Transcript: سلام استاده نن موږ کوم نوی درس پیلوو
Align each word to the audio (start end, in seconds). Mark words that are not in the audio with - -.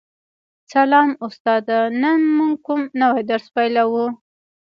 سلام 0.73 1.09
استاده 1.27 1.79
نن 2.01 2.19
موږ 2.37 2.53
کوم 2.65 2.81
نوی 3.01 3.21
درس 3.29 3.45
پیلوو 3.55 4.05